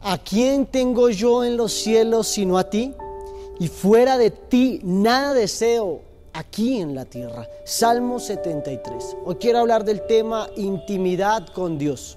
[0.00, 2.94] ¿A quién tengo yo en los cielos sino a ti?
[3.58, 6.00] Y fuera de ti nada deseo
[6.32, 7.48] aquí en la tierra.
[7.64, 9.16] Salmo 73.
[9.24, 12.16] Hoy quiero hablar del tema intimidad con Dios.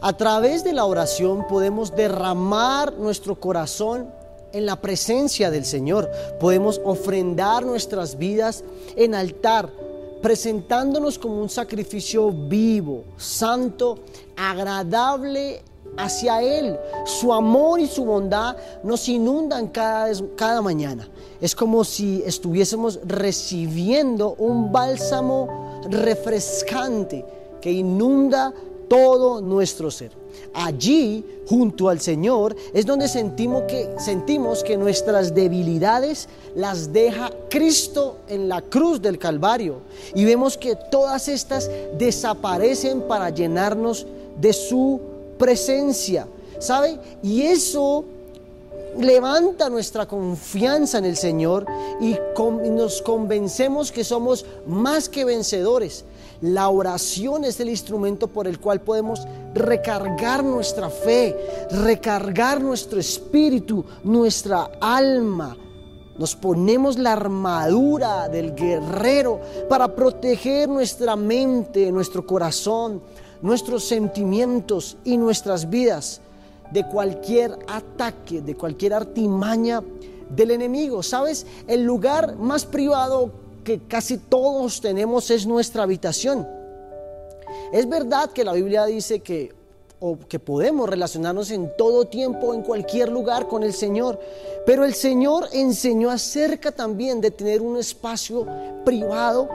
[0.00, 4.10] A través de la oración podemos derramar nuestro corazón
[4.52, 6.10] en la presencia del Señor.
[6.40, 8.64] Podemos ofrendar nuestras vidas
[8.96, 9.70] en altar
[10.22, 13.98] presentándonos como un sacrificio vivo, santo,
[14.36, 15.62] agradable
[15.96, 16.78] hacia Él.
[17.04, 21.08] Su amor y su bondad nos inundan cada, cada mañana.
[21.40, 27.24] Es como si estuviésemos recibiendo un bálsamo refrescante
[27.60, 28.54] que inunda
[28.88, 30.10] todo nuestro ser.
[30.54, 38.18] Allí, junto al Señor, es donde sentimos que, sentimos que nuestras debilidades las deja Cristo
[38.28, 39.76] en la cruz del Calvario.
[40.14, 44.06] Y vemos que todas estas desaparecen para llenarnos
[44.40, 45.00] de su
[45.38, 46.26] presencia.
[46.58, 46.98] ¿Sabe?
[47.22, 48.04] Y eso
[48.98, 51.66] levanta nuestra confianza en el Señor
[52.00, 52.16] y,
[52.70, 56.04] nos convencemos que somos más que vencedores.
[56.40, 59.20] La oración es el instrumento por el cual podemos
[59.54, 61.36] recargar nuestra fe,
[61.70, 65.56] recargar nuestro espíritu, nuestra alma.
[66.18, 73.02] Nos ponemos la armadura del guerrero para proteger nuestra mente, nuestro corazón,
[73.40, 76.20] nuestros sentimientos y nuestras vidas
[76.72, 79.82] de cualquier ataque, de cualquier artimaña
[80.28, 81.02] del enemigo.
[81.02, 81.46] ¿Sabes?
[81.66, 83.30] El lugar más privado
[83.64, 86.48] que casi todos tenemos es nuestra habitación.
[87.72, 89.54] Es verdad que la Biblia dice que
[90.04, 94.18] o que podemos relacionarnos en todo tiempo, en cualquier lugar con el Señor.
[94.66, 98.44] Pero el Señor enseñó acerca también de tener un espacio
[98.84, 99.48] privado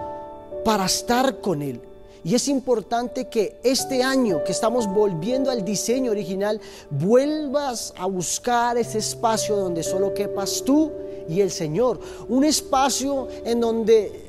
[0.63, 1.81] para estar con Él.
[2.23, 8.77] Y es importante que este año que estamos volviendo al diseño original, vuelvas a buscar
[8.77, 10.91] ese espacio donde solo quepas tú
[11.29, 11.99] y el Señor.
[12.27, 14.27] Un espacio en donde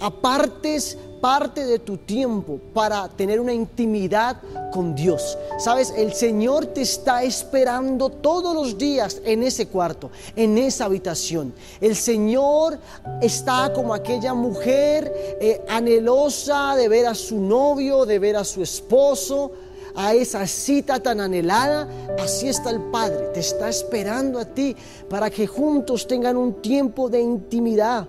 [0.00, 4.36] apartes parte de tu tiempo para tener una intimidad
[4.72, 5.36] con Dios.
[5.58, 11.52] Sabes, el Señor te está esperando todos los días en ese cuarto, en esa habitación.
[11.80, 12.78] El Señor
[13.20, 18.62] está como aquella mujer eh, anhelosa de ver a su novio, de ver a su
[18.62, 19.52] esposo
[19.96, 21.88] a esa cita tan anhelada,
[22.18, 24.76] así está el Padre, te está esperando a ti
[25.08, 28.06] para que juntos tengan un tiempo de intimidad.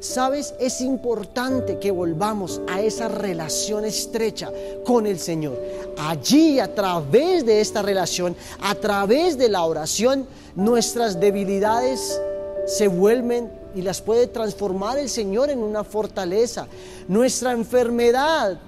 [0.00, 4.50] Sabes, es importante que volvamos a esa relación estrecha
[4.84, 5.58] con el Señor.
[5.98, 12.20] Allí, a través de esta relación, a través de la oración, nuestras debilidades
[12.66, 16.66] se vuelven y las puede transformar el Señor en una fortaleza.
[17.08, 18.58] Nuestra enfermedad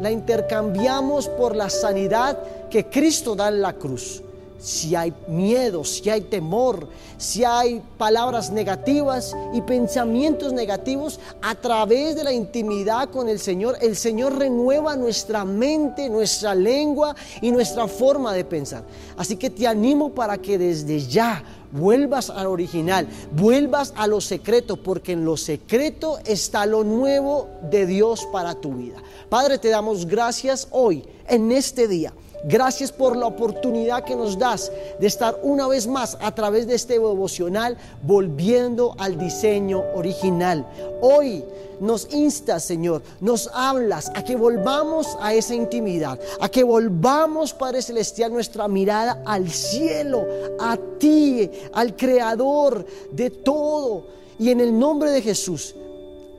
[0.00, 4.22] la intercambiamos por la sanidad que Cristo da en la cruz
[4.60, 12.14] si hay miedo, si hay temor, si hay palabras negativas y pensamientos negativos, a través
[12.14, 17.88] de la intimidad con el Señor, el Señor renueva nuestra mente, nuestra lengua y nuestra
[17.88, 18.84] forma de pensar.
[19.16, 21.42] Así que te animo para que desde ya
[21.72, 27.86] vuelvas al original, vuelvas a lo secreto, porque en lo secreto está lo nuevo de
[27.86, 29.02] Dios para tu vida.
[29.28, 32.12] Padre, te damos gracias hoy, en este día
[32.44, 36.74] Gracias por la oportunidad que nos das de estar una vez más a través de
[36.74, 40.66] este devocional volviendo al diseño original.
[41.02, 41.44] Hoy
[41.80, 47.82] nos instas, Señor, nos hablas a que volvamos a esa intimidad, a que volvamos, Padre
[47.82, 50.26] Celestial, nuestra mirada al cielo,
[50.58, 54.06] a ti, al Creador de todo.
[54.38, 55.74] Y en el nombre de Jesús,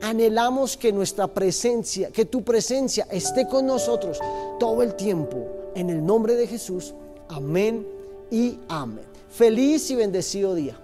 [0.00, 4.18] anhelamos que nuestra presencia, que tu presencia esté con nosotros
[4.58, 6.94] todo el tiempo en el nombre de Jesús,
[7.28, 7.86] amén
[8.30, 9.04] y amén.
[9.30, 10.78] Feliz y bendecido día.